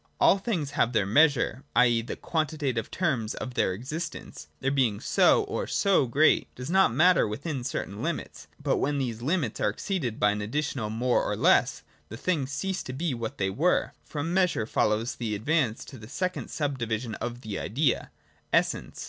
[0.19, 1.85] All things have their measure: i.
[1.85, 2.01] e.
[2.01, 7.27] the quantitative terms of their existence, their being so or so great, does not matter
[7.27, 11.83] within certain limits; but when these limits are exceeded by an additional more or less,
[12.09, 13.93] the things cease to be what they were.
[14.03, 18.09] From measure follows the advance to the second sub division of the idea.
[18.51, 18.99] Essence.